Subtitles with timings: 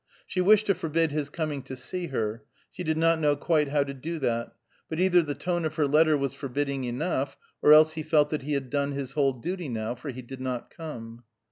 [0.25, 3.83] She wished to forbid his coming to see her; she did not know quite how
[3.83, 4.55] to do that;
[4.89, 8.41] but either the tone of her letter was forbidding enough, or else he felt that
[8.41, 11.21] he had done his whole duty, now, for he did not come.